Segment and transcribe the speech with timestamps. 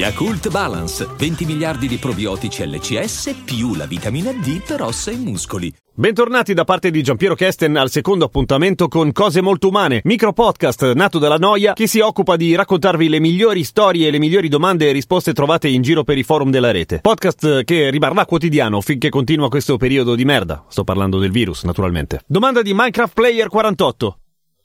[0.00, 5.70] Yakult Balance, 20 miliardi di probiotici LCS più la vitamina D per ossa e muscoli.
[5.92, 10.92] Bentornati da parte di Giampiero Kesten al secondo appuntamento con Cose Molto Umane, micro podcast
[10.94, 14.88] nato dalla noia che si occupa di raccontarvi le migliori storie e le migliori domande
[14.88, 17.00] e risposte trovate in giro per i forum della rete.
[17.00, 20.64] Podcast che rimarrà quotidiano finché continua questo periodo di merda.
[20.68, 22.22] Sto parlando del virus, naturalmente.
[22.26, 24.18] Domanda di Minecraft Player 48.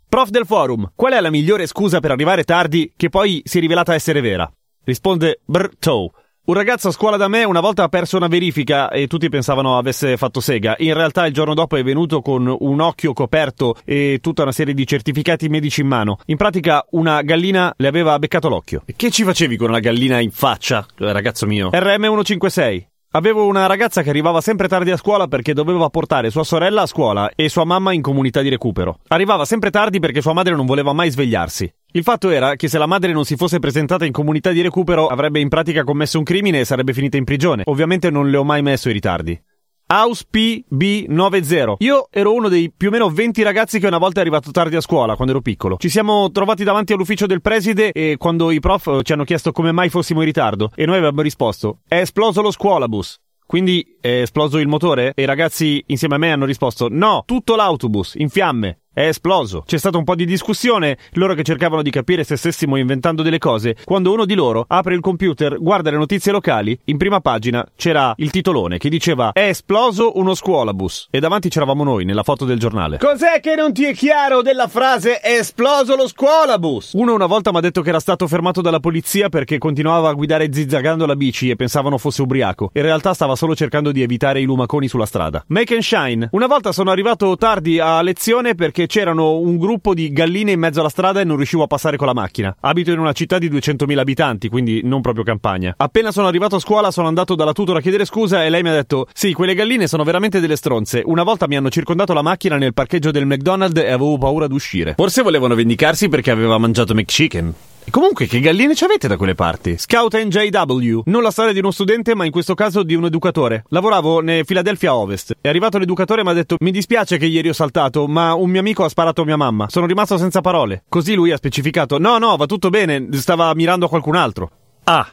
[0.07, 3.59] Prof del forum, qual è la migliore scusa per arrivare tardi che poi si è
[3.59, 4.49] rivelata essere vera?
[4.85, 6.12] Risponde Brto.
[6.45, 9.80] Un ragazzo a scuola da me una volta ha perso una verifica e tutti pensavano
[9.80, 10.76] avesse fatto sega.
[10.77, 14.76] In realtà il giorno dopo è venuto con un occhio coperto e tutta una serie
[14.76, 16.20] di certificati medici in mano.
[16.26, 18.84] In pratica una gallina le aveva beccato l'occhio.
[18.95, 21.71] Che ci facevi con una gallina in faccia, ragazzo mio?
[21.71, 22.85] RM156.
[23.15, 26.85] Avevo una ragazza che arrivava sempre tardi a scuola perché doveva portare sua sorella a
[26.85, 28.99] scuola e sua mamma in comunità di recupero.
[29.07, 31.73] Arrivava sempre tardi perché sua madre non voleva mai svegliarsi.
[31.96, 35.07] Il fatto era che se la madre non si fosse presentata in comunità di recupero
[35.07, 37.62] avrebbe in pratica commesso un crimine e sarebbe finita in prigione.
[37.68, 39.41] Ovviamente non le ho mai messo i ritardi.
[39.88, 41.76] House PB90.
[41.77, 44.76] Io ero uno dei più o meno 20 ragazzi che una volta è arrivato tardi
[44.76, 45.77] a scuola quando ero piccolo.
[45.77, 49.71] Ci siamo trovati davanti all'ufficio del preside e quando i prof ci hanno chiesto come
[49.71, 53.21] mai fossimo in ritardo e noi abbiamo risposto: È esploso lo scuolabus.
[53.46, 55.13] Quindi è esploso il motore?
[55.16, 58.79] E i ragazzi insieme a me hanno risposto: No, tutto l'autobus, in fiamme.
[58.96, 59.63] È esploso.
[59.65, 63.40] C'è stato un po' di discussione, loro che cercavano di capire se stessimo inventando delle
[63.40, 67.68] cose, quando uno di loro apre il computer, guarda le notizie locali, in prima pagina
[67.75, 71.09] c'era il titolone che diceva È esploso uno scuolabus.
[71.12, 72.97] E davanti c'eravamo noi, nella foto del giornale.
[72.97, 76.94] Cos'è che non ti è chiaro della frase È esploso lo scuolabus?
[76.94, 80.13] Uno una volta mi ha detto che era stato fermato dalla polizia perché continuava a
[80.13, 82.69] guidare zizzagando la bici e pensavano fosse ubriaco.
[82.72, 85.44] In realtà stava solo cercando di evitare i lumaconi sulla strada.
[85.47, 86.29] Make and Shine.
[86.31, 90.79] Una volta sono arrivato tardi a lezione perché c'erano un gruppo di galline in mezzo
[90.79, 92.56] alla strada e non riuscivo a passare con la macchina.
[92.59, 95.73] Abito in una città di 200.000 abitanti, quindi non proprio campagna.
[95.78, 98.69] Appena sono arrivato a scuola sono andato dalla tutora a chiedere scusa e lei mi
[98.69, 101.01] ha detto sì, quelle galline sono veramente delle stronze.
[101.06, 104.94] Una volta mi hanno circondato la macchina nel parcheggio del McDonald's e avevo paura d'uscire.
[104.95, 107.53] Forse volevano vendicarsi perché aveva mangiato McChicken.
[107.90, 109.78] Comunque, che galline ci avete da quelle parti?
[109.78, 111.01] Scout NJW.
[111.06, 113.63] Non la storia di uno studente, ma in questo caso di un educatore.
[113.69, 115.38] Lavoravo nel Philadelphia Ovest.
[115.40, 118.50] È arrivato l'educatore e mi ha detto: Mi dispiace che ieri ho saltato, ma un
[118.50, 119.69] mio amico ha sparato a mia mamma.
[119.69, 120.84] Sono rimasto senza parole.
[120.90, 123.07] Così lui ha specificato: No, no, va tutto bene.
[123.13, 124.50] Stava mirando a qualcun altro.
[124.84, 125.07] Ah,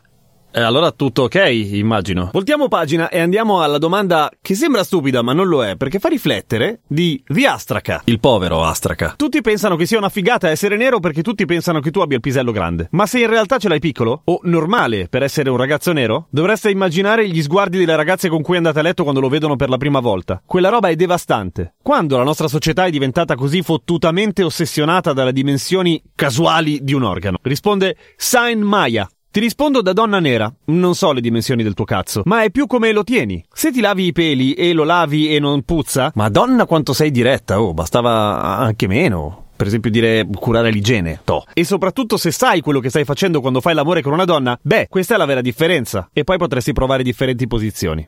[0.53, 1.35] eh, allora tutto ok,
[1.73, 2.31] immagino.
[2.33, 6.09] Voltiamo pagina e andiamo alla domanda che sembra stupida, ma non lo è, perché fa
[6.09, 8.03] riflettere di The Astraca.
[8.05, 9.15] Il povero Astraca.
[9.17, 12.23] Tutti pensano che sia una figata essere nero perché tutti pensano che tu abbia il
[12.23, 12.89] pisello grande.
[12.93, 16.71] Ma se in realtà ce l'hai piccolo, o normale per essere un ragazzo nero, dovreste
[16.71, 19.79] immaginare gli sguardi delle ragazze con cui andate a letto quando lo vedono per la
[19.79, 20.43] prima volta.
[20.45, 21.75] Quella roba è devastante.
[21.83, 27.39] Quando la nostra società è diventata così fottutamente ossessionata dalle dimensioni casuali di un organo?
[27.43, 29.09] Risponde Sain Maya.
[29.33, 30.53] Ti rispondo da donna nera.
[30.67, 33.43] Non so le dimensioni del tuo cazzo, ma è più come lo tieni.
[33.51, 37.59] Se ti lavi i peli e lo lavi e non puzza, madonna quanto sei diretta,
[37.59, 39.47] oh, bastava anche meno.
[39.57, 41.47] Per esempio dire curare l'igiene, toh.
[41.55, 44.89] E soprattutto se sai quello che stai facendo quando fai l'amore con una donna, beh,
[44.91, 46.11] questa è la vera differenza.
[46.13, 48.07] E poi potresti provare differenti posizioni.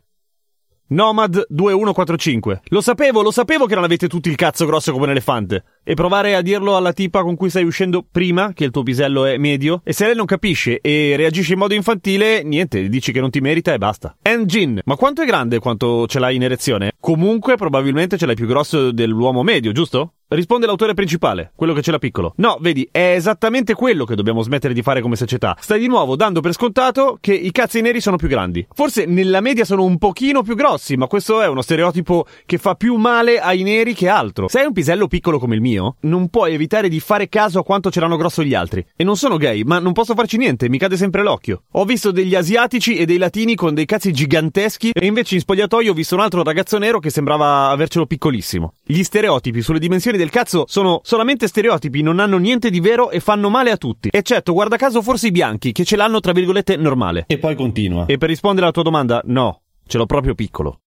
[0.87, 2.61] Nomad 2145.
[2.69, 5.65] Lo sapevo, lo sapevo che non avete tutti il cazzo grosso come un elefante.
[5.83, 9.25] E provare a dirlo alla tipa con cui stai uscendo prima che il tuo pisello
[9.25, 9.81] è medio.
[9.83, 13.41] E se lei non capisce e reagisce in modo infantile, niente, dici che non ti
[13.41, 14.15] merita e basta.
[14.21, 14.83] Engine.
[14.85, 16.93] Ma quanto è grande quanto ce l'hai in erezione?
[17.01, 20.13] Comunque, probabilmente ce l'hai più grosso dell'uomo medio, giusto?
[20.35, 22.33] Risponde l'autore principale, quello che ce l'ha piccolo.
[22.39, 25.57] No, vedi, è esattamente quello che dobbiamo smettere di fare come società.
[25.61, 28.67] Stai di nuovo dando per scontato che i cazzi neri sono più grandi.
[28.75, 32.75] Forse nella media sono un pochino più grossi, ma questo è uno stereotipo che fa
[32.75, 34.49] più male ai neri che altro.
[34.49, 37.65] Se hai un pisello piccolo come il mio, non puoi evitare di fare caso a
[37.65, 38.85] quanto ce l'hanno grosso gli altri.
[38.97, 41.63] E non sono gay, ma non posso farci niente, mi cade sempre l'occhio.
[41.75, 45.93] Ho visto degli asiatici e dei latini con dei cazzi giganteschi e invece in spogliatoio
[45.93, 48.73] ho visto un altro ragazzo nero che sembrava avercelo piccolissimo.
[48.83, 53.21] Gli stereotipi sulle dimensioni del cazzo sono solamente stereotipi, non hanno niente di vero e
[53.21, 54.09] fanno male a tutti.
[54.11, 57.25] Eccetto, guarda caso, forse i bianchi, che ce l'hanno tra virgolette normale.
[57.29, 58.07] E poi continua.
[58.07, 60.81] E per rispondere alla tua domanda, no, ce l'ho proprio piccolo.